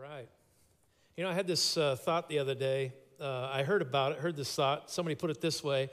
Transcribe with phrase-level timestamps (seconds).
[0.00, 0.28] right.
[1.14, 2.94] You know, I had this uh, thought the other day.
[3.20, 4.90] Uh, I heard about it, heard this thought.
[4.90, 5.90] Somebody put it this way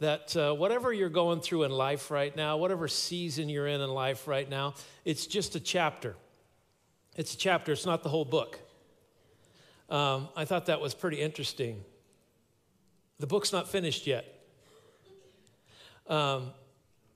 [0.00, 3.90] that uh, whatever you're going through in life right now, whatever season you're in in
[3.90, 4.72] life right now,
[5.04, 6.16] it's just a chapter.
[7.14, 8.58] It's a chapter, it's not the whole book.
[9.90, 11.84] Um, I thought that was pretty interesting.
[13.18, 14.24] The book's not finished yet.
[16.06, 16.52] Um,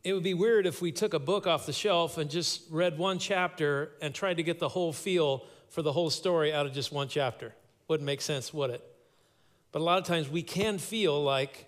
[0.05, 2.99] it would be weird if we took a book off the shelf and just read
[2.99, 6.73] one chapter and tried to get the whole feel for the whole story out of
[6.73, 7.55] just one chapter.
[7.89, 8.83] Wouldn't make sense, would it?
[9.73, 11.67] But a lot of times we can feel like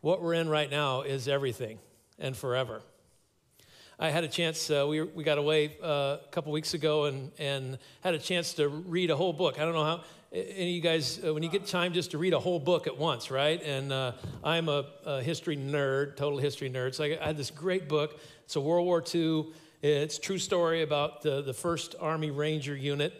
[0.00, 1.78] what we're in right now is everything
[2.18, 2.82] and forever.
[3.98, 7.30] I had a chance, uh, we, we got away uh, a couple weeks ago and,
[7.38, 9.60] and had a chance to read a whole book.
[9.60, 12.18] I don't know how, any of you guys, uh, when you get time just to
[12.18, 13.62] read a whole book at once, right?
[13.62, 14.12] And uh,
[14.42, 16.94] I'm a, a, history nerd, total history nerd.
[16.94, 18.18] So I, I, had this great book.
[18.44, 19.46] It's a World War II,
[19.84, 23.12] it's true story about the, the first Army Ranger unit.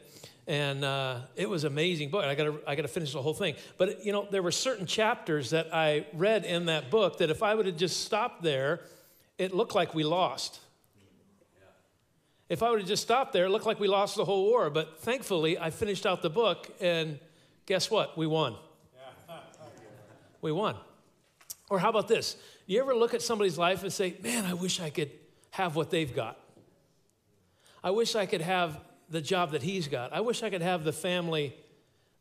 [0.47, 2.25] And uh, it was amazing book.
[2.25, 3.55] I got I got to finish the whole thing.
[3.77, 7.43] But you know, there were certain chapters that I read in that book that if
[7.43, 8.81] I would have just stopped there,
[9.37, 10.61] it looked like we lost.
[12.49, 14.71] If I would have just stopped there, it looked like we lost the whole war.
[14.71, 17.19] But thankfully, I finished out the book, and
[17.67, 18.17] guess what?
[18.17, 18.57] We won.
[20.41, 20.77] we won.
[21.71, 22.37] Or how about this?
[22.67, 25.11] You ever look at somebody's life and say, man, I wish I could
[25.51, 26.39] have what they've got?
[27.85, 30.15] I wish I could have the job that he's got.
[30.15, 31.55] I wish I could have the family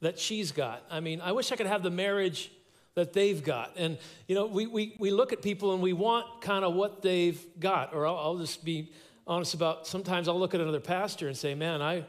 [0.01, 0.83] that she's got.
[0.91, 2.51] I mean, I wish I could have the marriage
[2.95, 3.71] that they've got.
[3.77, 3.97] And,
[4.27, 7.41] you know, we, we, we look at people and we want kind of what they've
[7.61, 7.93] got.
[7.93, 8.91] Or I'll, I'll just be
[9.25, 12.03] honest about sometimes I'll look at another pastor and say, man, I,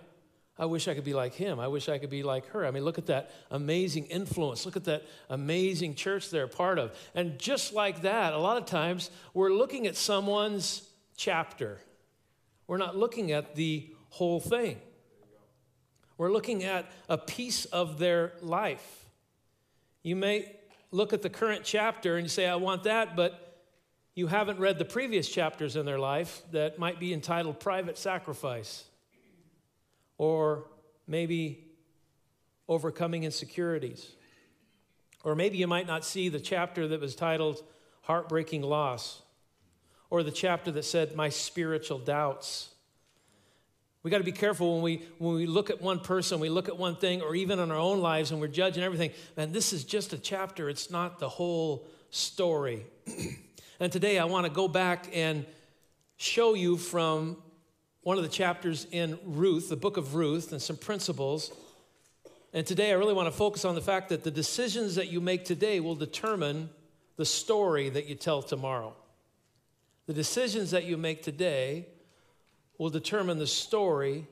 [0.58, 1.60] I wish I could be like him.
[1.60, 2.66] I wish I could be like her.
[2.66, 4.66] I mean, look at that amazing influence.
[4.66, 6.92] Look at that amazing church they're part of.
[7.14, 10.82] And just like that, a lot of times we're looking at someone's
[11.16, 11.78] chapter.
[12.66, 14.80] We're not looking at the whole thing.
[16.16, 19.06] We're looking at a piece of their life.
[20.02, 20.54] You may
[20.90, 23.62] look at the current chapter and say, I want that, but
[24.14, 28.84] you haven't read the previous chapters in their life that might be entitled Private Sacrifice
[30.16, 30.68] or
[31.08, 31.64] maybe
[32.68, 34.12] Overcoming Insecurities.
[35.24, 37.64] Or maybe you might not see the chapter that was titled
[38.02, 39.23] Heartbreaking Loss
[40.14, 42.68] or the chapter that said My Spiritual Doubts.
[44.04, 46.68] We got to be careful when we, when we look at one person, we look
[46.68, 49.10] at one thing, or even in our own lives and we're judging everything.
[49.36, 52.86] Man, this is just a chapter, it's not the whole story.
[53.80, 55.44] And today I want to go back and
[56.16, 57.36] show you from
[58.02, 61.50] one of the chapters in Ruth, the book of Ruth, and some principles.
[62.52, 65.20] And today I really want to focus on the fact that the decisions that you
[65.20, 66.70] make today will determine
[67.16, 68.94] the story that you tell tomorrow.
[70.06, 71.86] The decisions that you make today
[72.78, 74.26] will determine the story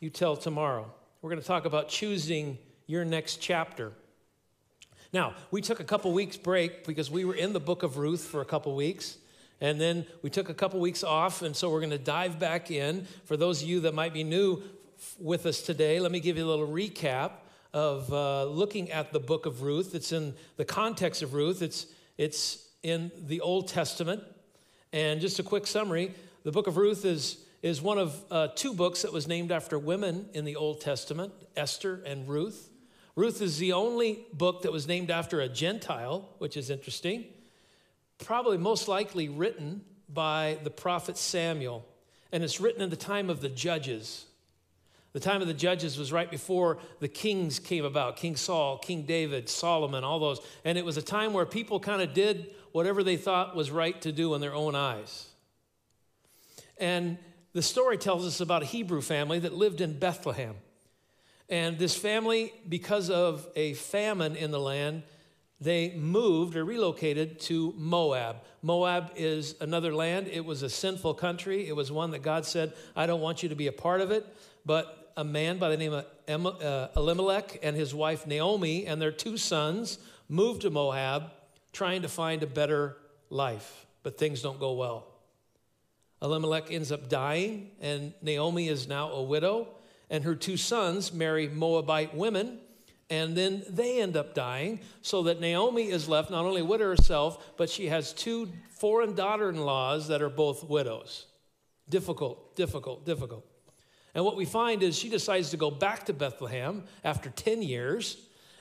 [0.00, 0.90] you tell tomorrow.
[1.20, 3.92] We're going to talk about choosing your next chapter.
[5.12, 8.24] Now, we took a couple weeks break because we were in the book of Ruth
[8.24, 9.18] for a couple weeks.
[9.60, 12.70] And then we took a couple weeks off, and so we're going to dive back
[12.70, 13.06] in.
[13.26, 14.62] For those of you that might be new
[15.20, 17.32] with us today, let me give you a little recap
[17.72, 19.94] of uh, looking at the book of Ruth.
[19.94, 21.86] It's in the context of Ruth, it's,
[22.18, 24.22] it's in the Old Testament.
[24.92, 28.74] And just a quick summary the book of Ruth is, is one of uh, two
[28.74, 32.68] books that was named after women in the Old Testament Esther and Ruth.
[33.14, 37.26] Ruth is the only book that was named after a Gentile, which is interesting.
[38.18, 41.86] Probably most likely written by the prophet Samuel.
[42.32, 44.26] And it's written in the time of the judges.
[45.12, 49.02] The time of the judges was right before the kings came about King Saul, King
[49.02, 50.40] David, Solomon, all those.
[50.64, 54.00] And it was a time where people kind of did whatever they thought was right
[54.02, 55.28] to do in their own eyes.
[56.78, 57.18] And
[57.52, 60.54] the story tells us about a Hebrew family that lived in Bethlehem.
[61.50, 65.02] And this family, because of a famine in the land,
[65.60, 68.36] they moved or relocated to Moab.
[68.62, 70.28] Moab is another land.
[70.28, 71.68] It was a sinful country.
[71.68, 74.10] It was one that God said, I don't want you to be a part of
[74.10, 74.26] it.
[74.64, 79.12] But a man by the name of uh, Elimelech and his wife Naomi and their
[79.12, 79.98] two sons
[80.28, 81.30] moved to Moab
[81.72, 82.96] trying to find a better
[83.30, 83.86] life.
[84.02, 85.06] But things don't go well.
[86.20, 89.68] Elimelech ends up dying, and Naomi is now a widow
[90.12, 92.58] and her two sons marry Moabite women,
[93.08, 97.56] and then they end up dying, so that Naomi is left not only widow herself,
[97.56, 101.26] but she has two foreign daughter in laws that are both widows.
[101.88, 103.46] Difficult, difficult, difficult.
[104.14, 108.18] And what we find is she decides to go back to Bethlehem after 10 years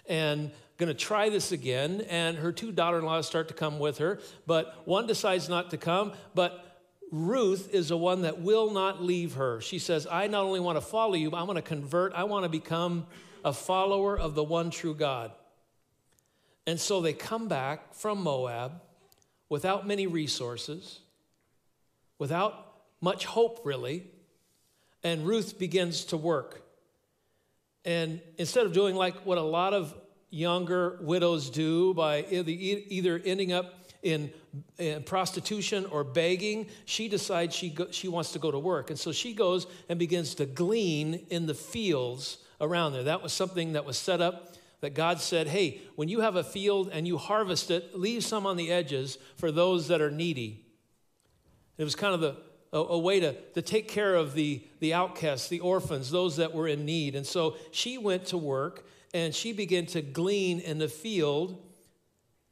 [0.08, 2.02] and going to try this again.
[2.10, 5.70] And her two daughter in laws start to come with her, but one decides not
[5.72, 6.14] to come.
[6.34, 6.72] But
[7.12, 9.60] Ruth is the one that will not leave her.
[9.60, 12.14] She says, I not only want to follow you, but I want to convert.
[12.14, 13.06] I want to become
[13.44, 15.32] a follower of the one true God.
[16.66, 18.82] And so they come back from Moab
[19.50, 21.00] without many resources,
[22.18, 24.08] without much hope, really.
[25.04, 26.62] And Ruth begins to work.
[27.86, 29.94] And instead of doing like what a lot of
[30.30, 34.32] younger widows do by either ending up in,
[34.78, 38.90] in prostitution or begging, she decides she, go, she wants to go to work.
[38.90, 43.04] And so she goes and begins to glean in the fields around there.
[43.04, 46.44] That was something that was set up that God said, hey, when you have a
[46.44, 50.66] field and you harvest it, leave some on the edges for those that are needy.
[51.78, 52.38] It was kind of the,
[52.74, 56.54] a, a, way to, to take care of the, the outcasts, the orphans, those that
[56.54, 57.16] were in need.
[57.16, 61.62] And so she went to work and she began to glean in the field,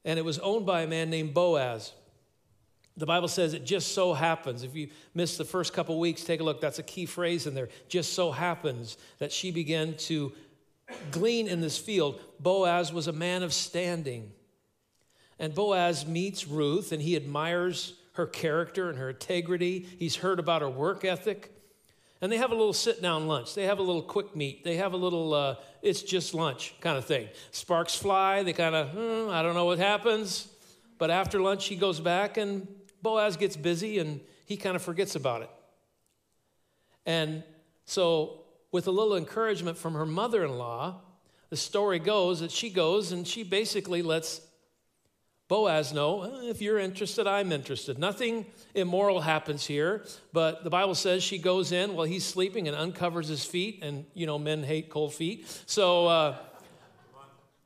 [0.03, 1.93] and it was owned by a man named Boaz.
[2.97, 4.63] The Bible says it just so happens.
[4.63, 6.59] If you missed the first couple weeks, take a look.
[6.59, 7.69] That's a key phrase in there.
[7.87, 10.33] Just so happens that she began to
[11.11, 12.19] glean in this field.
[12.41, 14.33] Boaz was a man of standing.
[15.37, 19.87] And Boaz meets Ruth and he admires her character and her integrity.
[19.97, 21.55] He's heard about her work ethic.
[22.21, 23.55] And they have a little sit down lunch.
[23.55, 24.65] They have a little quick meet.
[24.65, 27.29] They have a little, uh, it's just lunch kind of thing.
[27.51, 28.43] Sparks fly.
[28.43, 30.49] They kind of, hmm, I don't know what happens.
[30.97, 32.67] But after lunch, he goes back and
[33.01, 35.49] Boaz gets busy and he kind of forgets about it.
[37.05, 37.43] And
[37.85, 40.99] so, with a little encouragement from her mother in law,
[41.49, 44.41] the story goes that she goes and she basically lets
[45.49, 47.97] Boaz know, if you're interested, I'm interested.
[47.97, 52.77] Nothing immoral happens here, but the Bible says she goes in while he's sleeping and
[52.77, 55.47] uncovers his feet, and you know, men hate cold feet.
[55.65, 56.35] So, uh,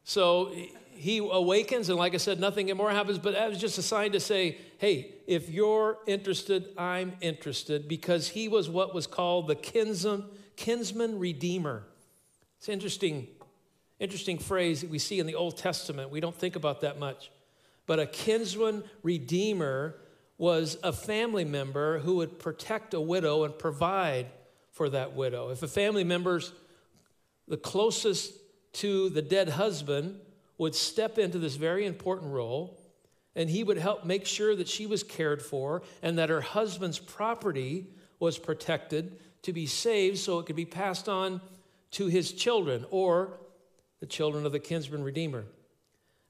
[0.05, 0.55] so
[0.91, 4.13] he awakens, and like I said, nothing immoral happens, but that was just a sign
[4.13, 9.55] to say, hey, if you're interested, I'm interested, because he was what was called the
[9.55, 10.23] kinsman,
[10.55, 11.83] kinsman redeemer.
[12.59, 13.27] It's interesting,
[13.99, 16.11] interesting phrase that we see in the Old Testament.
[16.11, 17.29] We don't think about that much.
[17.85, 19.95] But a kinsman redeemer
[20.37, 24.27] was a family member who would protect a widow and provide
[24.71, 25.49] for that widow.
[25.49, 26.53] If a family member's
[27.47, 28.33] the closest
[28.73, 30.19] to the dead husband
[30.57, 32.79] would step into this very important role
[33.35, 36.99] and he would help make sure that she was cared for and that her husband's
[36.99, 37.87] property
[38.19, 41.41] was protected to be saved so it could be passed on
[41.91, 43.39] to his children or
[43.99, 45.45] the children of the kinsman redeemer.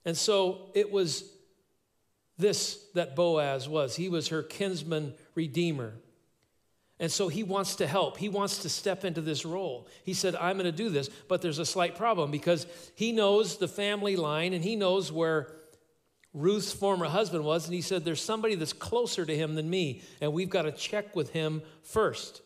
[0.06, 1.33] And so it was
[2.44, 3.96] this that Boaz was.
[3.96, 5.94] He was her kinsman redeemer.
[7.00, 8.18] And so he wants to help.
[8.18, 9.88] He wants to step into this role.
[10.04, 13.58] He said, I'm going to do this, but there's a slight problem because he knows
[13.58, 15.56] the family line and he knows where
[16.34, 17.66] Ruth's former husband was.
[17.66, 20.72] And he said, There's somebody that's closer to him than me, and we've got to
[20.72, 22.42] check with him first.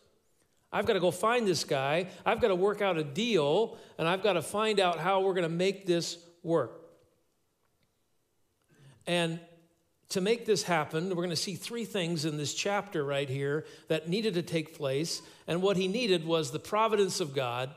[0.72, 2.08] I've got to go find this guy.
[2.26, 5.34] I've got to work out a deal, and I've got to find out how we're
[5.34, 6.82] going to make this work.
[9.08, 9.40] And
[10.10, 13.66] to make this happen, we're going to see three things in this chapter right here
[13.90, 15.22] that needed to take place.
[15.48, 17.72] And what he needed was the providence of God,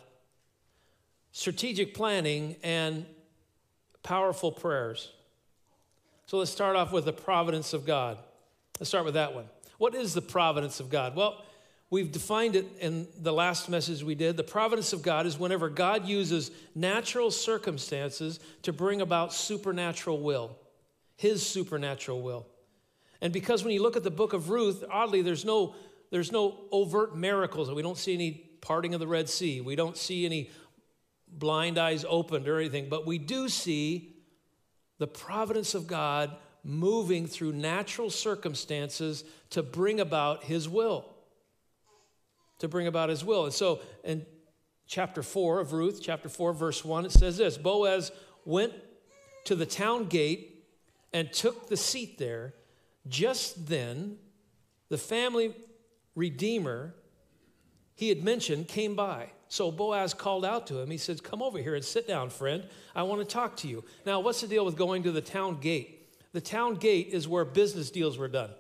[1.32, 3.04] strategic planning, and
[4.02, 5.10] powerful prayers.
[6.26, 8.16] So let's start off with the providence of God.
[8.78, 9.46] Let's start with that one.
[9.78, 11.16] What is the providence of God?
[11.16, 11.44] Well,
[11.90, 14.36] we've defined it in the last message we did.
[14.36, 20.56] The providence of God is whenever God uses natural circumstances to bring about supernatural will
[21.20, 22.46] his supernatural will.
[23.20, 25.74] And because when you look at the book of Ruth, oddly, there's no,
[26.10, 27.70] there's no overt miracles.
[27.70, 28.30] We don't see any
[28.62, 29.60] parting of the Red Sea.
[29.60, 30.48] We don't see any
[31.28, 32.88] blind eyes opened or anything.
[32.88, 34.16] But we do see
[34.96, 36.34] the providence of God
[36.64, 41.04] moving through natural circumstances to bring about his will.
[42.60, 43.44] To bring about his will.
[43.44, 44.24] And so in
[44.86, 48.10] chapter 4 of Ruth, chapter 4, verse 1, it says this Boaz
[48.46, 48.72] went
[49.44, 50.49] to the town gate
[51.12, 52.54] and took the seat there.
[53.08, 54.16] Just then,
[54.88, 55.54] the family
[56.14, 56.94] redeemer
[57.94, 59.30] he had mentioned came by.
[59.48, 60.90] So Boaz called out to him.
[60.90, 62.64] He said, Come over here and sit down, friend.
[62.94, 63.84] I want to talk to you.
[64.06, 66.08] Now, what's the deal with going to the town gate?
[66.32, 68.50] The town gate is where business deals were done.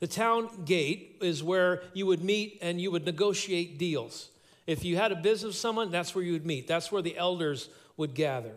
[0.00, 4.28] The town gate is where you would meet and you would negotiate deals.
[4.66, 6.66] If you had a business with someone, that's where you would meet.
[6.66, 8.52] That's where the elders would gather.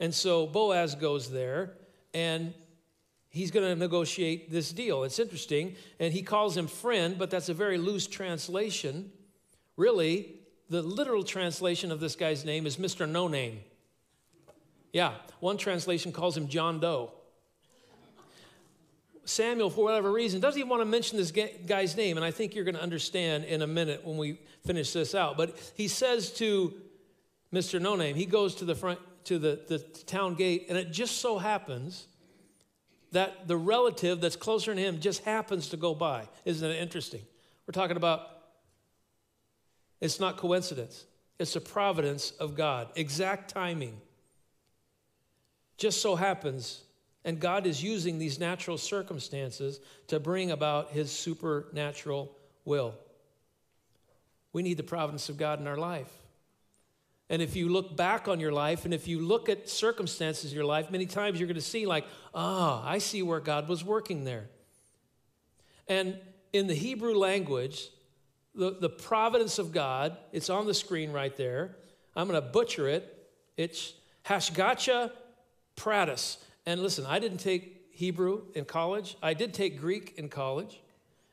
[0.00, 1.74] And so Boaz goes there
[2.14, 2.54] and
[3.28, 5.02] he's going to negotiate this deal.
[5.04, 5.74] It's interesting.
[5.98, 9.10] And he calls him friend, but that's a very loose translation.
[9.76, 10.36] Really,
[10.70, 13.08] the literal translation of this guy's name is Mr.
[13.08, 13.60] No Name.
[14.92, 17.10] Yeah, one translation calls him John Doe.
[19.24, 21.32] Samuel, for whatever reason, doesn't even want to mention this
[21.66, 24.92] guy's name, and I think you're going to understand in a minute when we finish
[24.92, 25.36] this out.
[25.36, 26.74] But he says to
[27.52, 27.80] Mr.
[27.80, 31.18] No Name, he goes to the front to the, the town gate, and it just
[31.18, 32.06] so happens
[33.12, 36.28] that the relative that's closer to him just happens to go by.
[36.44, 37.22] Isn't it interesting?
[37.66, 38.28] We're talking about
[40.00, 41.06] it's not coincidence,
[41.38, 44.00] it's a providence of God, exact timing.
[45.76, 46.82] Just so happens,
[47.24, 52.30] and God is using these natural circumstances to bring about his supernatural
[52.64, 52.94] will.
[54.52, 56.12] We need the providence of God in our life.
[57.34, 60.54] And if you look back on your life and if you look at circumstances in
[60.54, 63.68] your life, many times you're going to see, like, ah, oh, I see where God
[63.68, 64.46] was working there.
[65.88, 66.16] And
[66.52, 67.90] in the Hebrew language,
[68.54, 71.74] the, the providence of God, it's on the screen right there.
[72.14, 73.28] I'm going to butcher it.
[73.56, 73.94] It's
[74.26, 75.10] Hashgacha
[75.76, 76.36] Pratis.
[76.66, 79.16] And listen, I didn't take Hebrew in college.
[79.20, 80.80] I did take Greek in college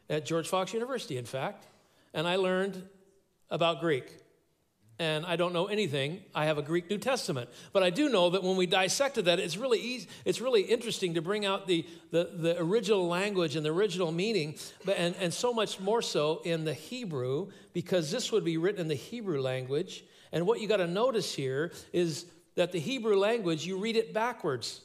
[0.09, 1.67] at George Fox University, in fact.
[2.11, 2.89] And I learned
[3.51, 4.17] about Greek
[5.01, 6.21] and I don't know anything.
[6.35, 7.49] I have a Greek New Testament.
[7.73, 11.15] But I do know that when we dissected that, it's really easy, it's really interesting
[11.15, 15.33] to bring out the, the, the original language and the original meaning, but, and, and
[15.33, 19.41] so much more so in the Hebrew, because this would be written in the Hebrew
[19.41, 20.03] language.
[20.31, 24.13] And what you got to notice here is that the Hebrew language, you read it
[24.13, 24.81] backwards.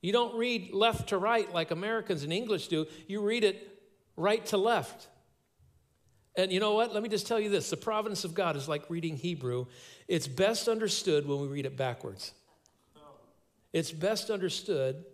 [0.00, 3.78] You don't read left to right like Americans in English do, you read it
[4.16, 5.06] right to left.
[6.38, 6.94] And you know what?
[6.94, 9.66] Let me just tell you this the providence of God is like reading Hebrew.
[10.06, 12.32] It's best understood when we read it backwards.
[13.72, 15.04] It's best understood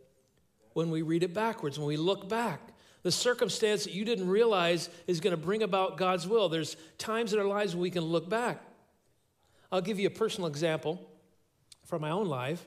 [0.75, 2.61] when we read it backwards, when we look back.
[3.05, 6.51] The circumstance that you didn't realize is going to bring about God's will.
[6.51, 8.61] There's times in our lives when we can look back.
[9.73, 11.01] I'll give you a personal example
[11.87, 12.65] from my own life.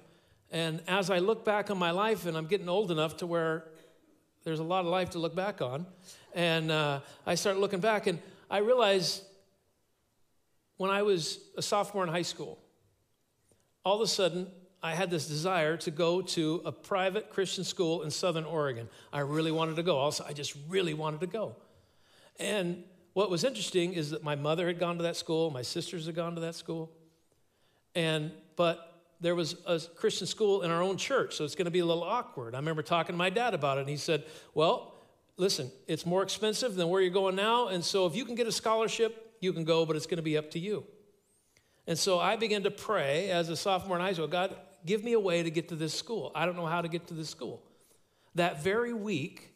[0.52, 3.66] And as I look back on my life, and I'm getting old enough to where
[4.44, 5.86] there's a lot of life to look back on,
[6.34, 9.24] and uh, I start looking back, and I realized
[10.78, 12.60] when I was a sophomore in high school,
[13.84, 14.48] all of a sudden,
[14.82, 18.88] I had this desire to go to a private Christian school in Southern Oregon.
[19.12, 19.98] I really wanted to go.
[19.98, 21.56] Also, I just really wanted to go.
[22.40, 26.06] And what was interesting is that my mother had gone to that school, my sisters
[26.06, 26.92] had gone to that school.
[27.96, 31.72] And but there was a Christian school in our own church, so it's going to
[31.72, 32.54] be a little awkward.
[32.54, 34.24] I remember talking to my dad about it, and he said,
[34.54, 34.94] "Well,
[35.38, 37.68] listen, it's more expensive than where you're going now.
[37.68, 40.24] And so if you can get a scholarship, you can go, but it's going to
[40.24, 40.84] be up to you.
[41.86, 45.14] And so I began to pray as a sophomore in high school God, give me
[45.14, 46.32] a way to get to this school.
[46.36, 47.62] I don't know how to get to this school.
[48.36, 49.54] That very week,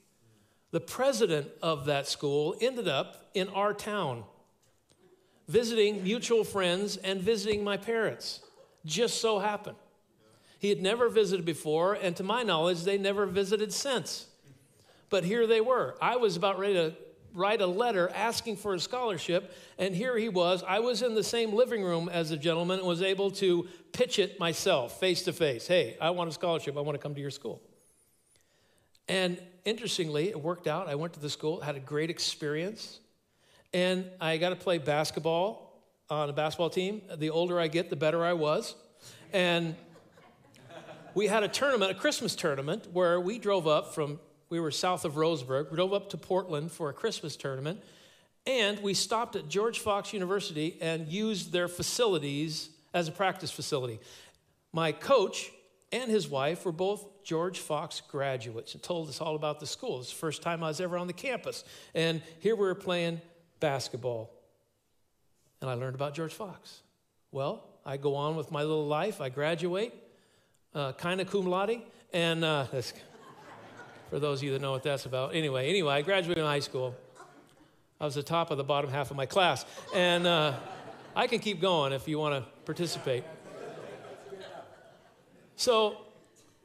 [0.71, 4.23] the president of that school ended up in our town,
[5.47, 8.39] visiting mutual friends and visiting my parents.
[8.85, 9.77] Just so happened.
[10.59, 14.27] He had never visited before, and to my knowledge, they never visited since.
[15.11, 15.95] But here they were.
[16.01, 16.93] I was about ready to
[17.33, 20.63] write a letter asking for a scholarship, and here he was.
[20.67, 24.19] I was in the same living room as the gentleman and was able to pitch
[24.19, 25.67] it myself, face to face.
[25.67, 26.77] Hey, I want a scholarship.
[26.77, 27.61] I want to come to your school.
[29.07, 30.87] And interestingly, it worked out.
[30.87, 32.99] I went to the school, had a great experience,
[33.73, 37.01] and I got to play basketball on a basketball team.
[37.17, 38.75] The older I get, the better I was.
[39.33, 39.75] And
[41.13, 44.19] we had a tournament, a Christmas tournament, where we drove up from
[44.51, 45.71] we were south of Roseburg.
[45.71, 47.81] We drove up to Portland for a Christmas tournament,
[48.45, 53.99] and we stopped at George Fox University and used their facilities as a practice facility.
[54.73, 55.51] My coach
[55.93, 60.01] and his wife were both George Fox graduates and told us all about the school.
[60.01, 61.63] It's the first time I was ever on the campus.
[61.95, 63.21] And here we were playing
[63.61, 64.31] basketball.
[65.61, 66.81] And I learned about George Fox.
[67.31, 69.21] Well, I go on with my little life.
[69.21, 69.93] I graduate,
[70.73, 71.81] uh, kind of cum laude,
[72.11, 72.65] and uh,
[74.11, 75.33] for those of you that know what that's about.
[75.33, 76.93] Anyway, anyway, I graduated in high school.
[77.97, 79.65] I was the top of the bottom half of my class.
[79.95, 80.53] And uh,
[81.15, 83.23] I can keep going if you want to participate.
[85.55, 85.95] So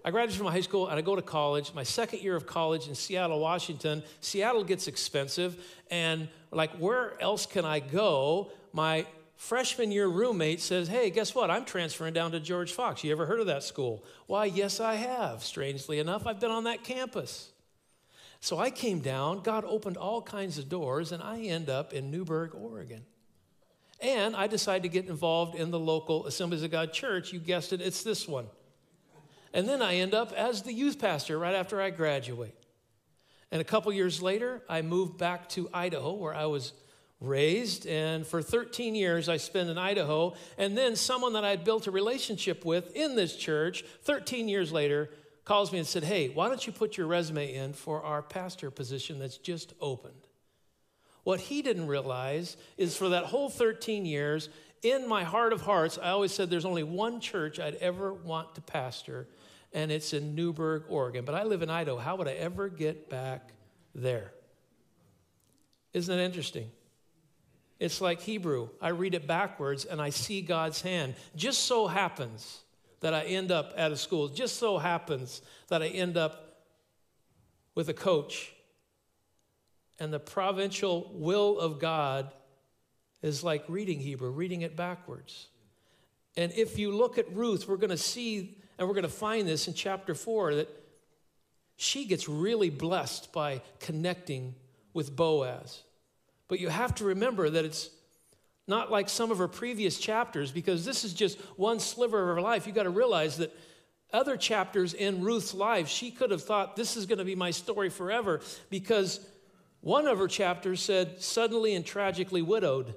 [0.05, 1.73] I graduated from high school and I go to college.
[1.73, 4.03] My second year of college in Seattle, Washington.
[4.21, 5.65] Seattle gets expensive.
[5.89, 8.51] And like, where else can I go?
[8.73, 11.51] My freshman year roommate says, Hey, guess what?
[11.51, 13.05] I'm transferring down to George Fox.
[13.05, 14.05] You ever heard of that school?
[14.27, 15.45] Why, yes, I have.
[15.45, 17.51] Strangely enough, I've been on that campus.
[18.41, 22.11] So I came down, God opened all kinds of doors, and I end up in
[22.11, 23.05] Newberg, Oregon.
[24.01, 27.33] And I decided to get involved in the local Assemblies of God church.
[27.33, 28.47] You guessed it, it's this one.
[29.55, 32.55] And then I end up as the youth pastor right after I graduate.
[33.51, 36.73] And a couple years later, I moved back to Idaho, where I was
[37.21, 37.87] raised.
[37.87, 40.35] And for 13 years, I spent in Idaho.
[40.59, 44.73] And then someone that I had built a relationship with in this church, 13 years
[44.73, 45.11] later,
[45.45, 48.71] calls me and said, Hey, why don't you put your resume in for our pastor
[48.71, 50.15] position that's just opened?
[51.25, 54.49] What he didn't realize is for that whole 13 years,
[54.83, 58.55] in my heart of hearts, I always said there's only one church I'd ever want
[58.55, 59.27] to pastor,
[59.73, 61.25] and it's in Newberg, Oregon.
[61.25, 61.97] But I live in Idaho.
[61.97, 63.51] How would I ever get back
[63.95, 64.33] there?
[65.93, 66.71] Isn't that interesting?
[67.79, 68.71] It's like Hebrew.
[68.81, 71.15] I read it backwards and I see God's hand.
[71.35, 72.63] Just so happens
[73.01, 74.29] that I end up at a school.
[74.29, 76.63] Just so happens that I end up
[77.75, 78.53] with a coach.
[79.99, 82.33] And the provincial will of God
[83.23, 85.49] is like reading Hebrew, reading it backwards.
[86.37, 89.49] And if you look at Ruth, we're going to see, and we're going to find
[89.49, 90.69] this in chapter four, that
[91.77, 94.55] she gets really blessed by connecting
[94.93, 95.83] with Boaz.
[96.49, 97.91] But you have to remember that it's
[98.69, 102.43] not like some of her previous chapters, because this is just one sliver of her
[102.43, 102.67] life.
[102.67, 103.57] You got to realize that
[104.13, 107.51] other chapters in Ruth's life, she could have thought, this is going to be my
[107.51, 109.21] story forever, because
[109.81, 112.95] one of her chapters said, suddenly and tragically widowed.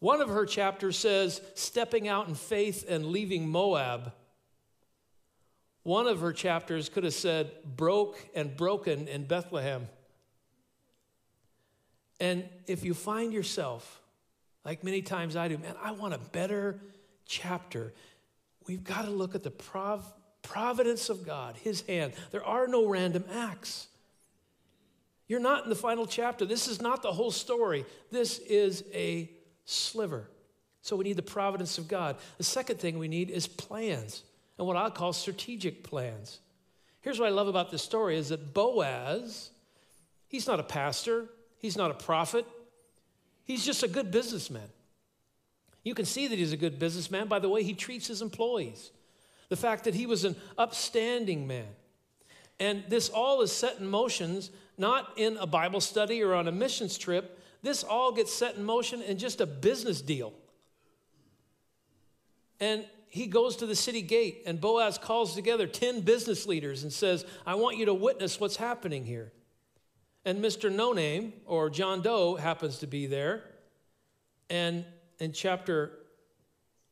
[0.00, 4.12] One of her chapters says, stepping out in faith and leaving Moab.
[5.82, 9.88] One of her chapters could have said, broke and broken in Bethlehem.
[12.20, 14.00] And if you find yourself,
[14.64, 16.80] like many times I do, man, I want a better
[17.26, 17.92] chapter,
[18.66, 22.12] we've got to look at the prov- providence of God, His hand.
[22.30, 23.88] There are no random acts.
[25.28, 26.44] You're not in the final chapter.
[26.44, 27.86] This is not the whole story.
[28.10, 29.30] This is a
[29.64, 30.28] sliver.
[30.82, 32.16] So we need the providence of God.
[32.38, 34.24] The second thing we need is plans,
[34.58, 36.40] and what I call strategic plans.
[37.00, 39.50] Here's what I love about this story is that Boaz,
[40.28, 41.28] he's not a pastor,
[41.62, 42.44] He's not a prophet,
[43.44, 44.68] he's just a good businessman.
[45.84, 48.90] You can see that he's a good businessman by the way he treats his employees,
[49.48, 51.68] the fact that he was an upstanding man.
[52.60, 56.52] And this all is set in motions not in a Bible study or on a
[56.52, 57.40] missions trip.
[57.62, 60.32] This all gets set in motion in just a business deal.
[62.58, 66.92] And he goes to the city gate, and Boaz calls together 10 business leaders and
[66.92, 69.32] says, I want you to witness what's happening here.
[70.24, 70.70] And Mr.
[70.70, 73.42] No Name, or John Doe, happens to be there.
[74.48, 74.84] And
[75.18, 75.98] in chapter,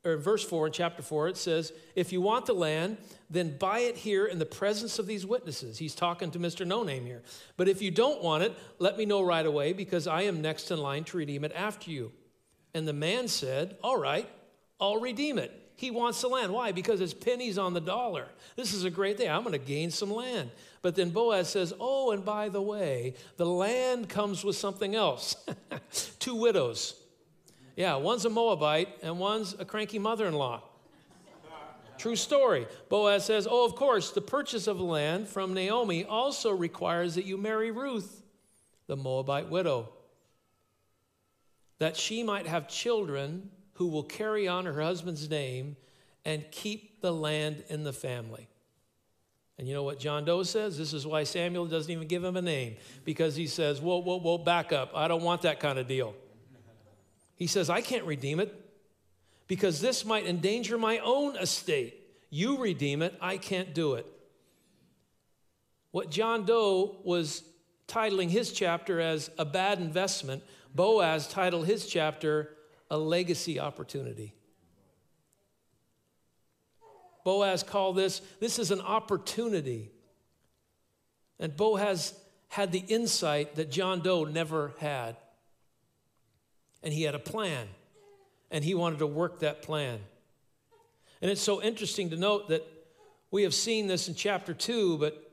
[0.04, 2.96] or verse 4, in chapter 4, it says, If you want the land,
[3.28, 5.78] then buy it here in the presence of these witnesses.
[5.78, 6.66] He's talking to Mr.
[6.66, 7.22] No Name here.
[7.56, 10.70] But if you don't want it, let me know right away, because I am next
[10.70, 12.12] in line to redeem it after you.
[12.74, 14.28] And the man said, All right,
[14.80, 15.56] I'll redeem it.
[15.76, 16.52] He wants the land.
[16.52, 16.72] Why?
[16.72, 18.28] Because it's pennies on the dollar.
[18.54, 19.30] This is a great thing.
[19.30, 20.50] I'm going to gain some land.
[20.82, 25.36] But then Boaz says, Oh, and by the way, the land comes with something else
[26.18, 26.94] two widows.
[27.76, 30.62] Yeah, one's a Moabite and one's a cranky mother in law.
[31.98, 32.66] True story.
[32.88, 37.36] Boaz says, Oh, of course, the purchase of land from Naomi also requires that you
[37.36, 38.22] marry Ruth,
[38.86, 39.90] the Moabite widow,
[41.78, 45.76] that she might have children who will carry on her husband's name
[46.24, 48.48] and keep the land in the family.
[49.60, 50.78] And you know what John Doe says?
[50.78, 54.18] This is why Samuel doesn't even give him a name, because he says, Whoa, whoa,
[54.18, 54.92] whoa, back up.
[54.94, 56.14] I don't want that kind of deal.
[57.36, 58.58] He says, I can't redeem it
[59.48, 61.94] because this might endanger my own estate.
[62.30, 64.06] You redeem it, I can't do it.
[65.90, 67.42] What John Doe was
[67.86, 70.42] titling his chapter as a bad investment,
[70.74, 72.56] Boaz titled his chapter
[72.90, 74.32] a legacy opportunity.
[77.24, 79.90] Boaz called this, this is an opportunity.
[81.38, 82.14] And Boaz
[82.48, 85.16] had the insight that John Doe never had.
[86.83, 87.66] And he had a plan,
[88.50, 90.00] and he wanted to work that plan.
[91.20, 92.66] And it's so interesting to note that
[93.30, 95.30] we have seen this in chapter two, but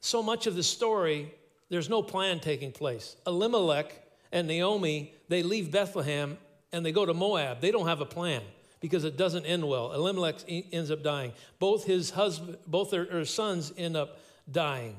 [0.00, 1.34] so much of the story,
[1.68, 3.16] there's no plan taking place.
[3.26, 3.92] Elimelech
[4.32, 6.38] and Naomi, they leave Bethlehem
[6.72, 7.60] and they go to Moab.
[7.60, 8.42] They don't have a plan
[8.80, 9.92] because it doesn't end well.
[9.92, 11.32] Elimelech ends up dying.
[11.58, 14.18] Both his husband, both their, their sons end up
[14.50, 14.96] dying.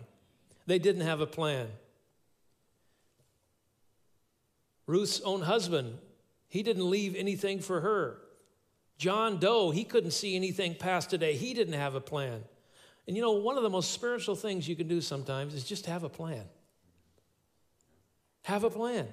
[0.67, 1.67] They didn't have a plan.
[4.87, 5.97] Ruth's own husband,
[6.47, 8.17] he didn't leave anything for her.
[8.97, 11.33] John Doe, he couldn't see anything past today.
[11.33, 12.43] He didn't have a plan.
[13.07, 15.87] And you know, one of the most spiritual things you can do sometimes is just
[15.87, 16.43] have a plan.
[18.43, 19.07] Have a plan.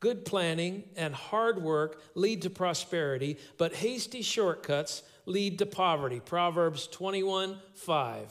[0.00, 6.20] Good planning and hard work lead to prosperity, but hasty shortcuts lead to poverty.
[6.20, 8.28] Proverbs 21 5.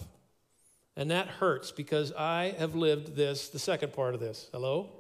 [0.95, 4.49] And that hurts because I have lived this, the second part of this.
[4.51, 4.91] Hello?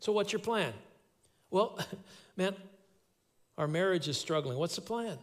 [0.00, 0.72] So, what's your plan?
[1.50, 1.78] Well,
[2.36, 2.56] man,
[3.56, 4.58] our marriage is struggling.
[4.58, 5.18] What's the plan?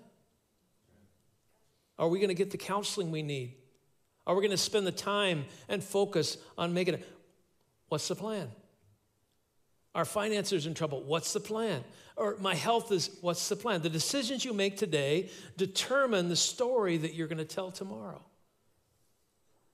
[1.98, 3.56] Are we going to get the counseling we need?
[4.26, 7.08] Are we going to spend the time and focus on making it?
[7.90, 8.50] What's the plan?
[10.00, 11.04] Our finances in trouble.
[11.04, 11.84] What's the plan?
[12.16, 13.82] Or my health is, what's the plan?
[13.82, 18.22] The decisions you make today determine the story that you're going to tell tomorrow.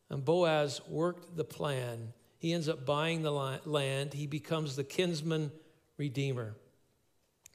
[0.09, 2.11] And Boaz worked the plan.
[2.39, 4.15] He ends up buying the land.
[4.15, 5.51] He becomes the kinsman
[5.95, 6.55] redeemer.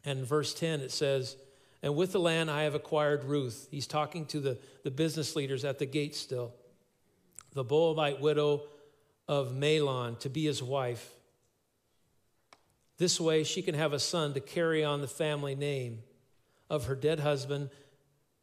[0.04, 1.36] And verse 10, it says,
[1.82, 3.66] And with the land I have acquired Ruth.
[3.72, 6.54] He's talking to the, the business leaders at the gate still.
[7.52, 8.62] The Moabite widow
[9.26, 11.16] of Mahlon to be his wife.
[13.00, 16.02] This way, she can have a son to carry on the family name
[16.68, 17.70] of her dead husband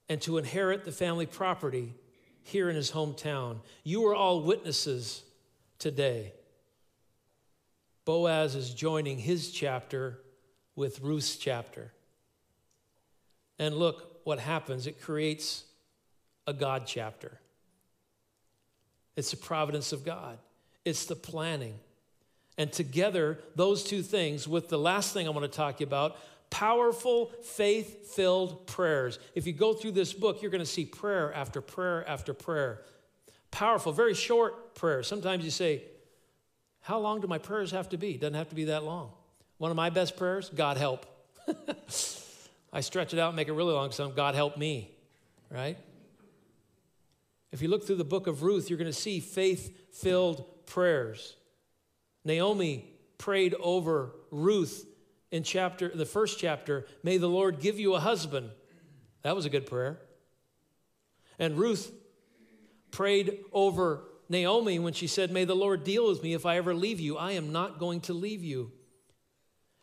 [0.09, 1.93] and to inherit the family property
[2.41, 3.59] here in his hometown.
[3.83, 5.21] You are all witnesses
[5.77, 6.33] today.
[8.03, 10.21] Boaz is joining his chapter
[10.75, 11.93] with Ruth's chapter.
[13.59, 15.65] And look what happens it creates
[16.47, 17.39] a God chapter.
[19.15, 20.39] It's the providence of God,
[20.83, 21.77] it's the planning.
[22.57, 26.17] And together, those two things, with the last thing I want to talk about,
[26.49, 29.19] powerful, faith filled prayers.
[29.35, 32.81] If you go through this book, you're going to see prayer after prayer after prayer.
[33.51, 35.03] Powerful, very short prayer.
[35.03, 35.83] Sometimes you say,
[36.81, 38.17] How long do my prayers have to be?
[38.17, 39.11] Doesn't have to be that long.
[39.57, 41.05] One of my best prayers, God help.
[42.73, 44.91] I stretch it out and make it really long, so God help me,
[45.49, 45.77] right?
[47.51, 51.36] If you look through the book of Ruth, you're going to see faith filled prayers.
[52.27, 52.85] Naomi
[53.17, 54.85] prayed over Ruth
[55.31, 58.51] in chapter the first chapter, may the Lord give you a husband.
[59.23, 59.99] That was a good prayer.
[61.39, 61.91] And Ruth
[62.91, 66.73] prayed over Naomi when she said, May the Lord deal with me if I ever
[66.73, 67.17] leave you.
[67.17, 68.71] I am not going to leave you.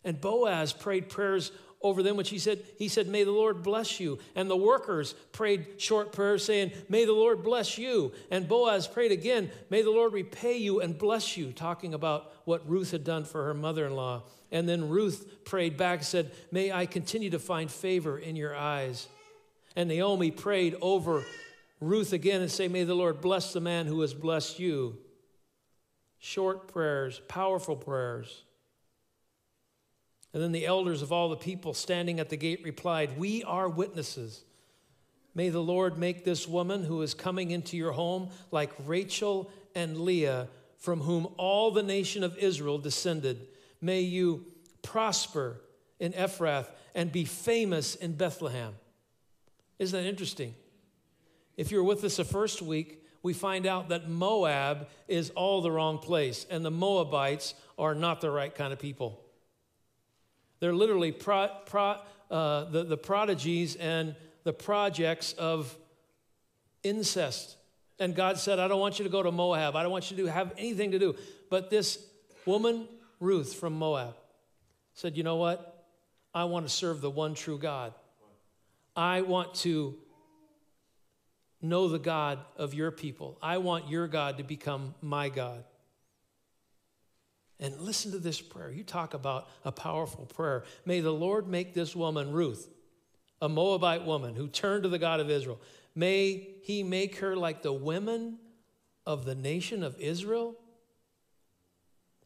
[0.05, 1.51] And Boaz prayed prayers
[1.85, 4.19] over them which he said he said may the lord bless you.
[4.35, 8.13] And the workers prayed short prayers saying may the lord bless you.
[8.31, 12.69] And boaz prayed again may the lord repay you and bless you talking about what
[12.69, 14.23] ruth had done for her mother-in-law.
[14.51, 19.07] And then ruth prayed back said may i continue to find favor in your eyes.
[19.77, 21.23] And naomi prayed over
[21.81, 24.97] ruth again and say may the lord bless the man who has blessed you.
[26.19, 28.45] Short prayers powerful prayers
[30.35, 33.69] and then the elders of all the people standing at the gate replied, We are
[33.69, 34.43] witnesses.
[35.33, 39.97] May the Lord make this woman who is coming into your home like Rachel and
[39.97, 43.47] Leah, from whom all the nation of Israel descended.
[43.81, 44.45] May you
[44.83, 45.61] prosper
[46.01, 46.67] in Ephrath
[46.97, 48.75] and be famous in Bethlehem.
[49.79, 50.57] Isn't that interesting?
[51.57, 55.63] If you were with us the first week, we find out that Moab is all
[55.63, 59.24] the wrong place, and the Moabites are not the right kind of people.
[60.65, 61.99] They're literally pro, pro,
[62.31, 65.77] uh, the, the prodigies and the projects of
[66.83, 67.59] incest.
[67.99, 69.77] And God said, I don't want you to go to Moab.
[69.77, 71.17] I don't want you to have anything to do.
[71.51, 72.03] But this
[72.47, 72.89] woman,
[73.21, 74.15] Ruth from Moab,
[74.95, 75.87] said, You know what?
[76.33, 77.93] I want to serve the one true God.
[78.97, 79.95] I want to
[81.61, 83.37] know the God of your people.
[83.43, 85.63] I want your God to become my God.
[87.61, 88.71] And listen to this prayer.
[88.71, 90.65] You talk about a powerful prayer.
[90.85, 92.69] May the Lord make this woman, Ruth,
[93.41, 95.61] a Moabite woman who turned to the God of Israel,
[95.95, 98.39] may he make her like the women
[99.07, 100.57] of the nation of Israel.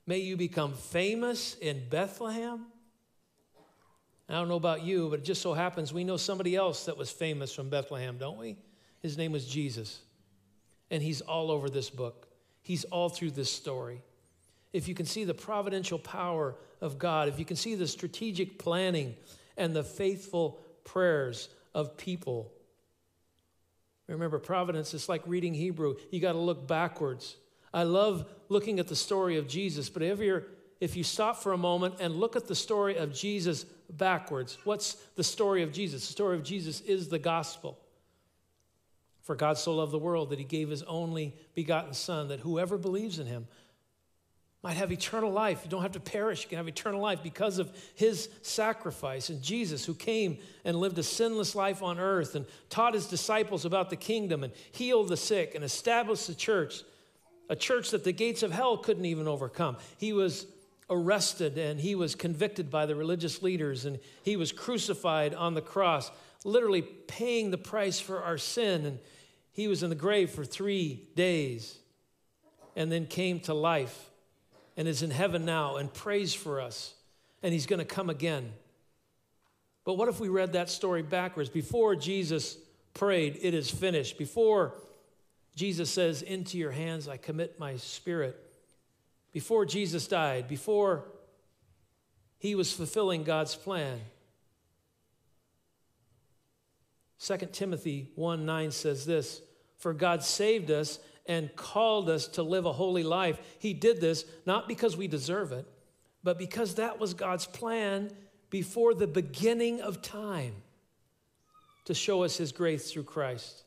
[0.06, 2.66] May you become famous in Bethlehem.
[4.30, 6.96] I don't know about you, but it just so happens we know somebody else that
[6.96, 8.56] was famous from Bethlehem, don't we?
[9.00, 10.00] His name was Jesus.
[10.90, 12.28] And he's all over this book,
[12.62, 14.02] he's all through this story
[14.72, 18.58] if you can see the providential power of God, if you can see the strategic
[18.58, 19.14] planning
[19.56, 22.52] and the faithful prayers of people.
[24.06, 25.96] Remember, providence is like reading Hebrew.
[26.10, 27.36] You got to look backwards.
[27.74, 30.44] I love looking at the story of Jesus, but if, you're,
[30.80, 34.94] if you stop for a moment and look at the story of Jesus backwards, what's
[35.16, 36.06] the story of Jesus?
[36.06, 37.78] The story of Jesus is the gospel.
[39.22, 42.78] For God so loved the world that he gave his only begotten Son, that whoever
[42.78, 43.46] believes in him
[44.62, 45.60] might have eternal life.
[45.64, 46.42] You don't have to perish.
[46.42, 49.30] You can have eternal life because of his sacrifice.
[49.30, 53.64] And Jesus, who came and lived a sinless life on earth and taught his disciples
[53.64, 56.82] about the kingdom and healed the sick and established the church,
[57.48, 59.76] a church that the gates of hell couldn't even overcome.
[59.96, 60.46] He was
[60.90, 65.62] arrested and he was convicted by the religious leaders and he was crucified on the
[65.62, 66.10] cross,
[66.44, 68.86] literally paying the price for our sin.
[68.86, 68.98] And
[69.52, 71.78] he was in the grave for three days
[72.74, 74.08] and then came to life
[74.78, 76.94] and is in heaven now and prays for us,
[77.42, 78.52] and he's going to come again.
[79.84, 81.50] But what if we read that story backwards?
[81.50, 82.56] Before Jesus
[82.94, 84.74] prayed, It is finished, before
[85.56, 88.40] Jesus says, Into your hands I commit my spirit,
[89.32, 91.06] before Jesus died, before
[92.38, 93.98] he was fulfilling God's plan.
[97.20, 99.42] 2 Timothy 1 9 says this
[99.76, 103.38] For God saved us and called us to live a holy life.
[103.58, 105.66] He did this not because we deserve it,
[106.24, 108.10] but because that was God's plan
[108.50, 110.54] before the beginning of time
[111.84, 113.64] to show us his grace through Christ.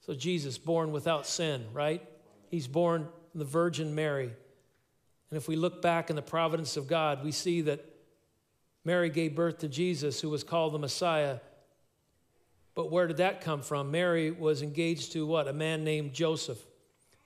[0.00, 2.02] So, Jesus, born without sin, right?
[2.50, 4.32] He's born from the Virgin Mary.
[5.30, 7.84] And if we look back in the providence of God, we see that
[8.84, 11.40] Mary gave birth to Jesus, who was called the Messiah.
[12.78, 13.90] But where did that come from?
[13.90, 15.48] Mary was engaged to what?
[15.48, 16.64] A man named Joseph,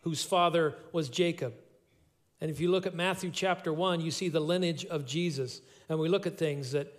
[0.01, 1.53] whose father was Jacob.
[2.41, 5.61] And if you look at Matthew chapter 1, you see the lineage of Jesus.
[5.91, 6.91] And we look at things that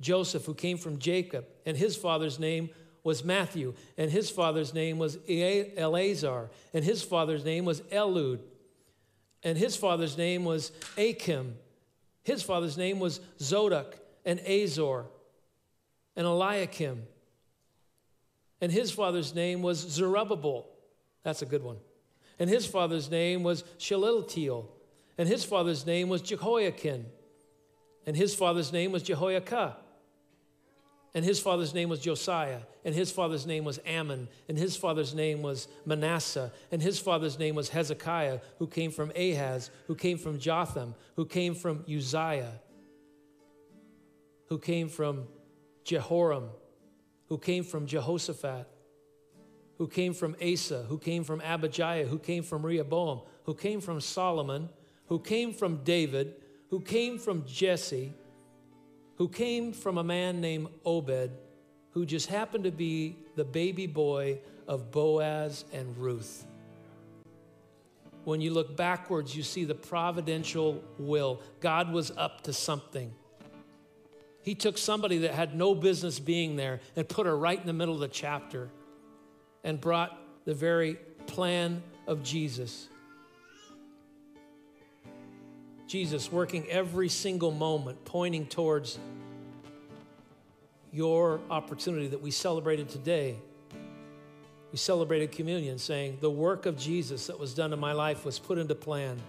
[0.00, 2.70] Joseph, who came from Jacob, and his father's name
[3.04, 8.40] was Matthew, and his father's name was Eleazar, and his father's name was Eliud,
[9.42, 11.56] and his father's name was Achim.
[12.22, 15.04] His father's name was Zadok and Azor
[16.16, 17.02] and Eliakim.
[18.60, 20.66] And his father's name was Zerubbabel.
[21.22, 21.78] That's a good one.
[22.38, 24.68] And his father's name was Shealtiel.
[25.18, 27.06] And his father's name was Jehoiakim.
[28.06, 29.76] And his father's name was Jehoiakah.
[31.14, 34.28] And his father's name was Josiah, and his father's name was Amon.
[34.48, 39.10] and his father's name was Manasseh, and his father's name was Hezekiah, who came from
[39.16, 42.60] Ahaz, who came from Jotham, who came from Uzziah,
[44.46, 45.26] who came from
[45.82, 46.50] Jehoram,
[47.30, 48.68] who came from Jehoshaphat,
[49.78, 54.02] who came from Asa, who came from Abijah, who came from Rehoboam, who came from
[54.02, 54.68] Solomon,
[55.06, 56.34] who came from David,
[56.68, 58.12] who came from Jesse
[59.20, 61.30] who came from a man named Obed,
[61.90, 66.46] who just happened to be the baby boy of Boaz and Ruth.
[68.24, 71.42] When you look backwards, you see the providential will.
[71.60, 73.12] God was up to something.
[74.42, 77.72] He took somebody that had no business being there and put her right in the
[77.72, 78.70] middle of the chapter
[79.62, 82.88] and brought the very plan of Jesus.
[85.86, 88.98] Jesus working every single moment, pointing towards
[90.92, 93.36] your opportunity that we celebrated today.
[94.72, 98.38] We celebrated communion, saying, The work of Jesus that was done in my life was
[98.38, 99.20] put into plan.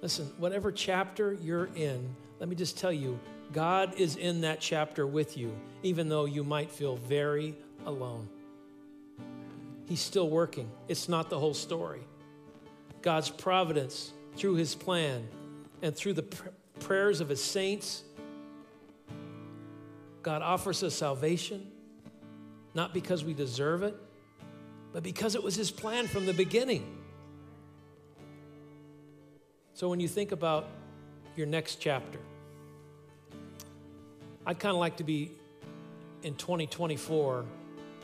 [0.00, 3.18] Listen, whatever chapter you're in, let me just tell you,
[3.52, 8.28] God is in that chapter with you, even though you might feel very alone.
[9.86, 10.70] He's still working.
[10.86, 12.02] It's not the whole story.
[13.00, 15.26] God's providence through his plan
[15.82, 16.48] and through the pr-
[16.80, 18.02] prayers of his saints,
[20.22, 21.70] God offers us salvation,
[22.74, 23.96] not because we deserve it,
[24.92, 26.98] but because it was his plan from the beginning.
[29.72, 30.68] So when you think about
[31.38, 32.18] your next chapter,
[34.44, 35.32] I'd kind of like to be
[36.22, 37.44] in 2024,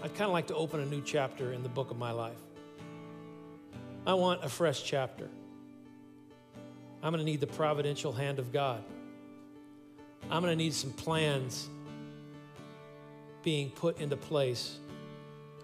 [0.03, 2.39] I'd kind of like to open a new chapter in the book of my life.
[4.07, 5.29] I want a fresh chapter.
[7.03, 8.85] I'm going to need the providential hand of God.
[10.31, 11.69] I'm going to need some plans
[13.43, 14.79] being put into place.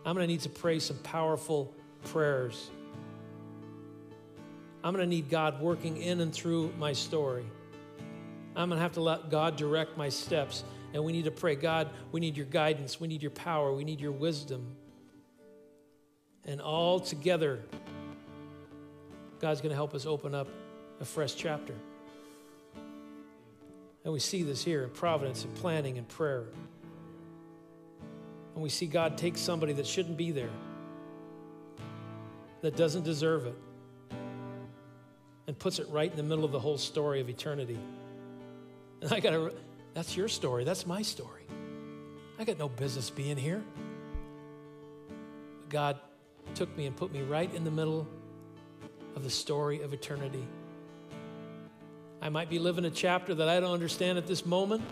[0.04, 1.72] I'm going to need to pray some powerful
[2.04, 2.70] prayers.
[4.83, 7.44] I'm going to need God working in and through my story.
[8.60, 10.64] I'm going to have to let God direct my steps.
[10.92, 13.84] And we need to pray God, we need your guidance, we need your power, we
[13.84, 14.74] need your wisdom.
[16.44, 17.60] And all together,
[19.40, 20.48] God's going to help us open up
[21.00, 21.74] a fresh chapter.
[24.04, 26.46] And we see this here in providence and planning and prayer.
[28.54, 30.50] And we see God take somebody that shouldn't be there,
[32.62, 33.54] that doesn't deserve it,
[35.46, 37.78] and puts it right in the middle of the whole story of eternity.
[39.02, 39.52] And I got to,
[39.94, 40.64] that's your story.
[40.64, 41.42] That's my story.
[42.38, 43.62] I got no business being here.
[45.68, 45.98] God
[46.54, 48.06] took me and put me right in the middle
[49.14, 50.46] of the story of eternity.
[52.22, 54.82] I might be living a chapter that I don't understand at this moment,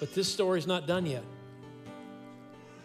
[0.00, 1.22] but this story's not done yet.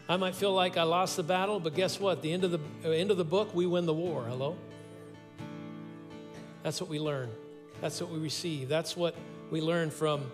[0.08, 2.22] I might feel like I lost the battle, but guess what?
[2.22, 4.24] The end of the uh, end of the book, we win the war.
[4.28, 4.58] Hello?
[6.63, 7.30] That's what we learn.
[7.82, 8.69] That's what we receive.
[8.69, 9.15] That's what
[9.52, 10.32] we learn from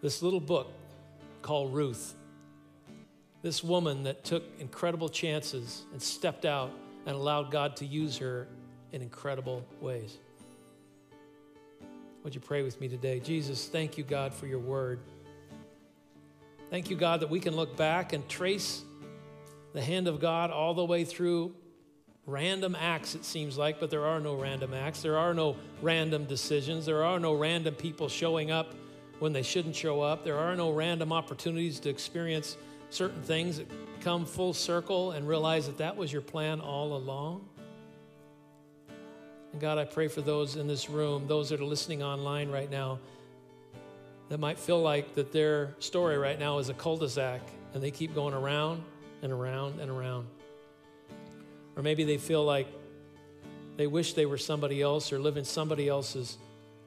[0.00, 0.72] this little book
[1.42, 2.14] called Ruth.
[3.42, 6.70] This woman that took incredible chances and stepped out
[7.06, 8.48] and allowed God to use her
[8.92, 10.18] in incredible ways.
[12.24, 13.20] Would you pray with me today?
[13.20, 15.00] Jesus, thank you, God, for your word.
[16.70, 18.82] Thank you, God, that we can look back and trace
[19.72, 21.54] the hand of God all the way through
[22.26, 25.02] random acts, it seems like, but there are no random acts.
[25.02, 26.86] There are no random decisions.
[26.86, 28.74] There are no random people showing up
[29.18, 30.24] when they shouldn't show up.
[30.24, 32.56] There are no random opportunities to experience
[32.90, 37.44] certain things that come full circle and realize that that was your plan all along.
[39.52, 42.70] And God, I pray for those in this room, those that are listening online right
[42.70, 42.98] now,
[44.28, 47.40] that might feel like that their story right now is a cul-de-sac
[47.74, 48.82] and they keep going around
[49.22, 50.26] and around and around.
[51.76, 52.68] Or maybe they feel like
[53.76, 56.36] they wish they were somebody else or live in somebody else's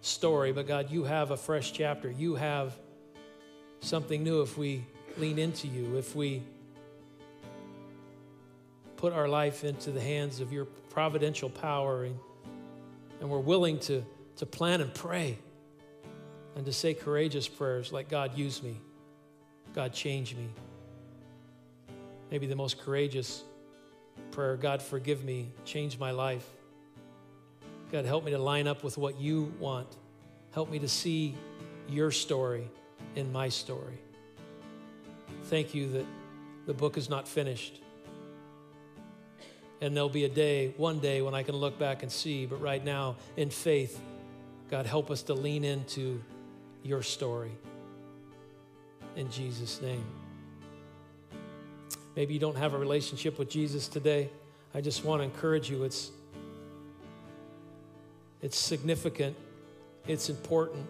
[0.02, 0.52] story.
[0.52, 2.12] But God, you have a fresh chapter.
[2.12, 2.76] You have
[3.80, 4.86] something new if we
[5.18, 6.44] lean into you, if we
[8.98, 12.18] put our life into the hands of your providential power and,
[13.20, 14.06] and we're willing to,
[14.38, 15.38] to plan and pray
[16.56, 18.80] and to say courageous prayers like, God, use me.
[19.74, 20.48] God, change me.
[22.32, 23.44] Maybe the most courageous
[24.32, 26.48] prayer God, forgive me, change my life.
[27.92, 29.88] God, help me to line up with what you want.
[30.52, 31.36] Help me to see
[31.88, 32.70] your story
[33.16, 34.00] in my story.
[35.44, 36.06] Thank you that
[36.66, 37.80] the book is not finished.
[39.82, 42.46] And there'll be a day, one day, when I can look back and see.
[42.46, 44.02] But right now, in faith,
[44.70, 46.24] God, help us to lean into
[46.82, 47.52] your story.
[49.16, 50.06] In Jesus' name.
[52.16, 54.30] Maybe you don't have a relationship with Jesus today.
[54.74, 55.84] I just want to encourage you.
[55.84, 56.12] It's,
[58.42, 59.36] it's significant,
[60.08, 60.86] it's important.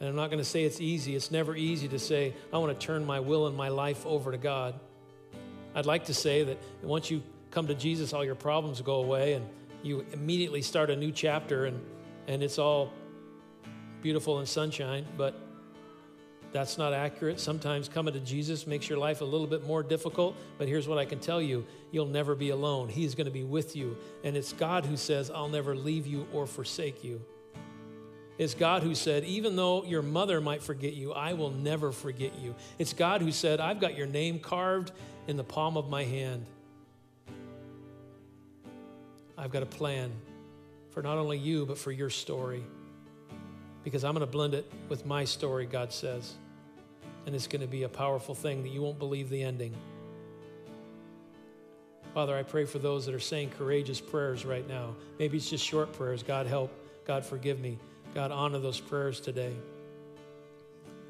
[0.00, 1.16] And I'm not going to say it's easy.
[1.16, 4.30] It's never easy to say, I want to turn my will and my life over
[4.30, 4.74] to God.
[5.74, 9.34] I'd like to say that once you come to Jesus, all your problems go away
[9.34, 9.46] and
[9.82, 11.80] you immediately start a new chapter and,
[12.28, 12.92] and it's all
[14.00, 15.04] beautiful and sunshine.
[15.16, 15.34] But
[16.52, 17.38] that's not accurate.
[17.38, 20.98] Sometimes coming to Jesus makes your life a little bit more difficult, but here's what
[20.98, 22.88] I can tell you you'll never be alone.
[22.88, 23.96] He's going to be with you.
[24.24, 27.20] And it's God who says, I'll never leave you or forsake you.
[28.38, 32.38] It's God who said, even though your mother might forget you, I will never forget
[32.38, 32.54] you.
[32.78, 34.92] It's God who said, I've got your name carved
[35.26, 36.46] in the palm of my hand.
[39.36, 40.12] I've got a plan
[40.90, 42.64] for not only you, but for your story
[43.88, 46.34] because I'm going to blend it with my story, God says.
[47.24, 49.74] And it's going to be a powerful thing that you won't believe the ending.
[52.12, 54.94] Father, I pray for those that are saying courageous prayers right now.
[55.18, 56.22] Maybe it's just short prayers.
[56.22, 56.70] God, help.
[57.06, 57.78] God, forgive me.
[58.14, 59.54] God, honor those prayers today.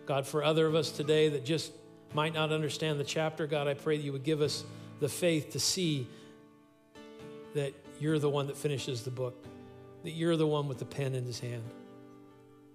[0.06, 1.72] God, for other of us today that just
[2.14, 4.62] might not understand the chapter, God, I pray that you would give us
[5.00, 6.06] the faith to see
[7.54, 9.44] that you're the one that finishes the book,
[10.04, 11.64] that you're the one with the pen in his hand.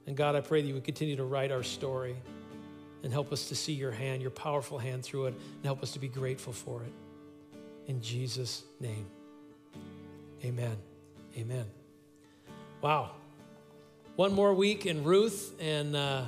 [0.06, 2.16] And God, I pray that you would continue to write our story
[3.04, 5.92] and help us to see your hand, your powerful hand through it, and help us
[5.92, 6.92] to be grateful for it.
[7.88, 9.06] In Jesus' name,
[10.44, 10.78] amen.
[11.38, 11.66] Amen.
[12.82, 13.12] Wow.
[14.16, 16.26] One more week in Ruth, and uh,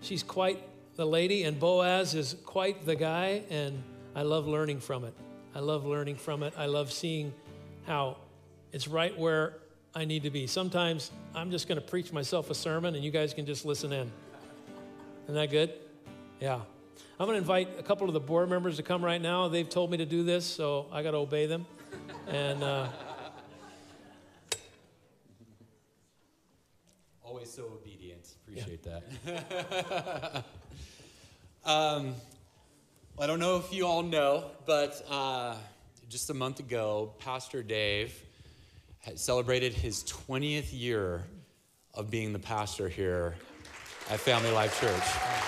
[0.00, 0.62] she's quite
[0.96, 3.82] the lady, and Boaz is quite the guy, and
[4.14, 5.14] I love learning from it.
[5.54, 6.54] I love learning from it.
[6.56, 7.34] I love seeing
[7.86, 8.16] how
[8.72, 9.58] it's right where
[9.94, 10.46] I need to be.
[10.46, 13.92] Sometimes I'm just going to preach myself a sermon and you guys can just listen
[13.92, 14.10] in.
[15.24, 15.72] Isn't that good?
[16.40, 16.60] Yeah.
[17.18, 19.48] I'm going to invite a couple of the board members to come right now.
[19.48, 21.66] They've told me to do this, so I got to obey them.
[22.28, 22.88] And uh,
[27.24, 28.36] always so obedient.
[28.46, 29.00] Appreciate yeah.
[29.24, 30.44] that.
[31.64, 32.14] um,
[33.18, 35.56] I don't know if you all know, but uh,
[36.08, 38.14] just a month ago, Pastor Dave
[39.16, 41.24] celebrated his 20th year
[41.94, 43.34] of being the pastor here
[44.10, 45.40] at Family Life Church.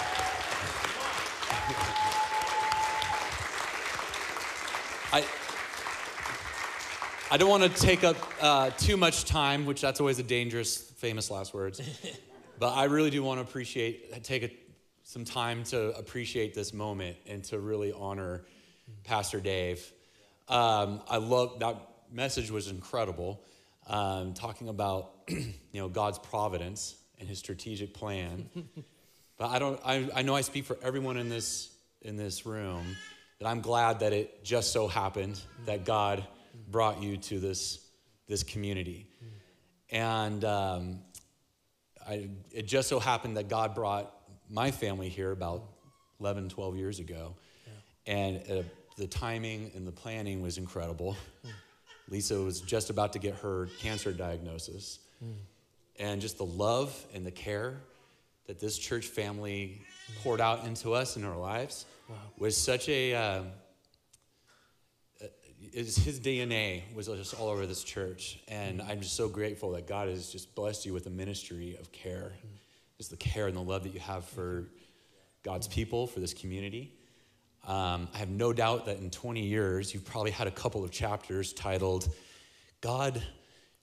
[5.13, 5.25] I,
[7.31, 10.77] I don't want to take up uh, too much time, which that's always a dangerous,
[10.77, 11.81] famous last words.
[12.59, 14.51] but I really do want to appreciate, take a,
[15.03, 18.45] some time to appreciate this moment and to really honor
[19.05, 19.93] Pastor Dave.
[20.49, 23.43] Um, I love that message was incredible,
[23.87, 28.49] um, talking about you know God's providence and His strategic plan.
[29.39, 29.81] but I don't.
[29.85, 31.71] I, I know I speak for everyone in this
[32.03, 32.97] in this room
[33.39, 36.27] that I'm glad that it just so happened that God
[36.69, 37.81] brought you to this
[38.29, 39.09] this community,
[39.91, 41.01] and um,
[42.07, 44.13] I, it just so happened that God brought
[44.49, 45.65] my family here about
[46.21, 47.35] 11, 12 years ago,
[47.67, 48.15] yeah.
[48.15, 48.63] and uh,
[48.97, 51.17] the timing and the planning was incredible.
[52.09, 54.99] Lisa was just about to get her cancer diagnosis.
[55.25, 55.35] Mm.
[55.99, 57.81] And just the love and the care
[58.47, 59.81] that this church family
[60.23, 61.87] poured out into us in our lives
[62.39, 63.15] was such a.
[63.15, 63.43] Uh,
[65.73, 70.09] his DNA was just all over this church, and I'm just so grateful that God
[70.09, 72.33] has just blessed you with a ministry of care,
[72.99, 74.69] just the care and the love that you have for
[75.45, 76.93] God's people, for this community.
[77.65, 80.91] Um, I have no doubt that in 20 years, you've probably had a couple of
[80.91, 82.13] chapters titled,
[82.81, 83.23] God,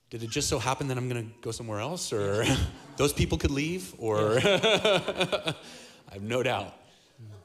[0.09, 2.11] did it just so happen that I'm going to go somewhere else?
[2.11, 2.45] Or
[2.97, 3.93] those people could leave?
[3.97, 5.53] Or I
[6.11, 6.73] have no doubt.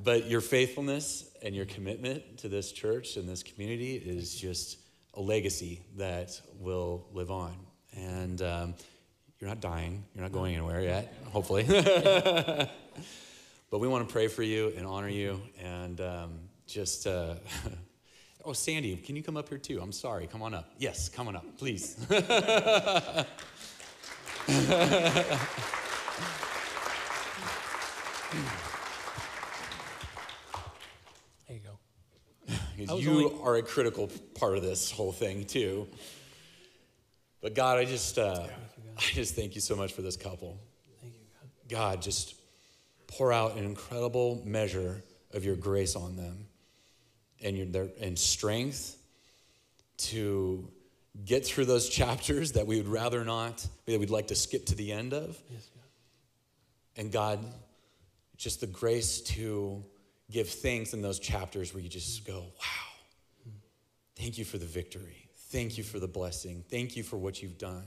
[0.02, 4.78] But your faithfulness and your commitment to this church and this community is just
[5.14, 7.54] a legacy that will live on.
[7.96, 8.74] And um,
[9.38, 11.64] you're not dying, you're not going anywhere yet, hopefully.
[13.74, 17.08] But we want to pray for you and honor you and um, just.
[17.08, 17.34] Uh,
[18.44, 19.80] oh, Sandy, can you come up here too?
[19.82, 20.28] I'm sorry.
[20.28, 20.70] Come on up.
[20.78, 21.96] Yes, come on up, please.
[22.06, 23.26] there
[31.48, 31.80] you go.
[32.76, 33.32] you only...
[33.42, 35.88] are a critical part of this whole thing too.
[37.40, 38.46] But God, I just, uh,
[38.76, 40.60] you, I just thank you so much for this couple.
[41.00, 41.26] Thank you,
[41.68, 41.96] God.
[41.96, 42.36] God, just
[43.16, 45.02] pour out an incredible measure
[45.32, 46.46] of your grace on them
[47.42, 48.96] and your their, and strength
[49.96, 50.68] to
[51.24, 54.74] get through those chapters that we would rather not, that we'd like to skip to
[54.74, 55.40] the end of.
[55.50, 57.00] Yes, God.
[57.00, 57.38] And God,
[58.36, 59.84] just the grace to
[60.30, 63.46] give thanks in those chapters where you just go, wow,
[64.16, 65.28] thank you for the victory.
[65.50, 66.64] Thank you for the blessing.
[66.68, 67.84] Thank you for what you've done.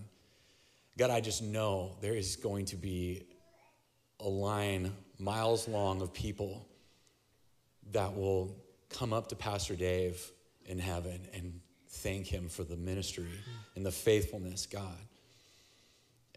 [0.97, 3.25] God, I just know there is going to be
[4.21, 6.67] a line miles long of people
[7.91, 8.55] that will
[8.89, 10.31] come up to Pastor Dave
[10.65, 11.59] in heaven and
[11.89, 13.27] thank him for the ministry
[13.75, 14.97] and the faithfulness, God.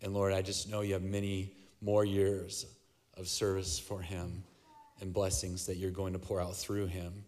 [0.02, 2.66] And Lord, I just know you have many more years
[3.16, 4.42] of service for him
[5.00, 7.24] and blessings that you're going to pour out through him.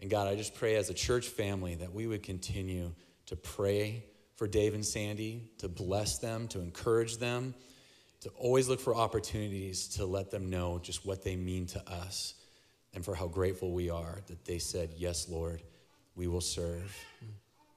[0.00, 2.92] And God, I just pray as a church family that we would continue
[3.26, 4.04] to pray
[4.36, 7.54] for Dave and Sandy, to bless them, to encourage them
[8.22, 12.34] to always look for opportunities to let them know just what they mean to us
[12.94, 15.62] and for how grateful we are that they said, Yes, Lord,
[16.14, 16.96] we will serve.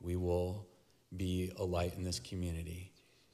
[0.01, 0.67] We will
[1.15, 2.91] be a light in this community.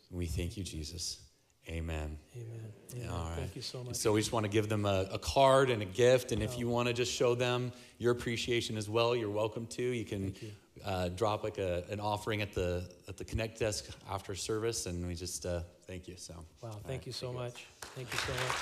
[0.09, 1.19] We thank you, Jesus.
[1.67, 2.17] Amen.
[2.35, 2.73] Amen.
[2.95, 3.09] Amen.
[3.09, 3.35] All right.
[3.35, 3.95] Thank you so much.
[3.95, 6.31] So we just want to give them a, a card and a gift.
[6.31, 9.83] And if you want to just show them your appreciation as well, you're welcome to.
[9.83, 10.51] You can you.
[10.83, 15.05] Uh, drop like a, an offering at the at the Connect desk after service, and
[15.05, 16.15] we just uh, thank you.
[16.15, 17.65] So wow, thank right, you so much.
[17.81, 18.55] Thank you so much.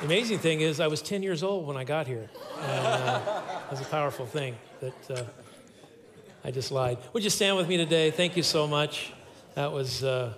[0.00, 2.30] the amazing thing is, I was 10 years old when I got here.
[2.62, 5.24] And, uh, that was a powerful thing that uh,
[6.44, 6.96] I just lied.
[7.12, 8.10] Would you stand with me today?
[8.10, 9.12] Thank you so much.
[9.54, 10.32] That was uh,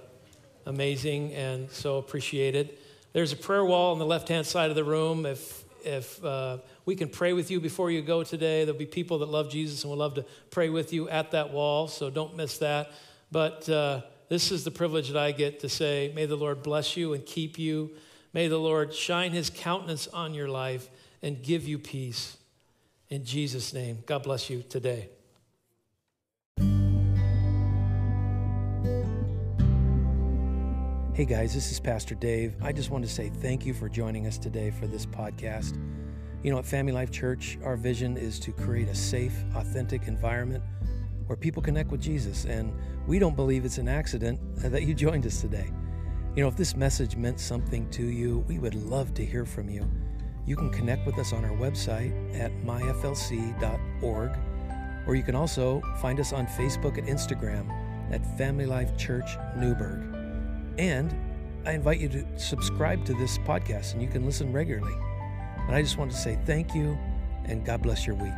[0.66, 2.76] amazing and so appreciated.
[3.12, 5.24] There's a prayer wall on the left hand side of the room.
[5.24, 9.18] If, if uh, we can pray with you before you go today, there'll be people
[9.18, 12.36] that love Jesus and would love to pray with you at that wall, so don't
[12.36, 12.92] miss that.
[13.30, 16.96] But uh, this is the privilege that I get to say, May the Lord bless
[16.96, 17.90] you and keep you.
[18.32, 20.88] May the Lord shine his countenance on your life
[21.22, 22.36] and give you peace.
[23.08, 25.10] In Jesus' name, God bless you today.
[31.20, 32.54] Hey guys, this is Pastor Dave.
[32.62, 35.78] I just want to say thank you for joining us today for this podcast.
[36.42, 40.64] You know, at Family Life Church, our vision is to create a safe, authentic environment
[41.26, 42.72] where people connect with Jesus, and
[43.06, 45.70] we don't believe it's an accident that you joined us today.
[46.36, 49.68] You know, if this message meant something to you, we would love to hear from
[49.68, 49.86] you.
[50.46, 54.38] You can connect with us on our website at myflc.org,
[55.06, 57.70] or you can also find us on Facebook and Instagram
[58.10, 60.09] at Family Life Church Newberg.
[60.80, 61.14] And
[61.66, 64.94] I invite you to subscribe to this podcast and you can listen regularly.
[65.66, 66.98] And I just want to say thank you
[67.44, 68.32] and God bless your week.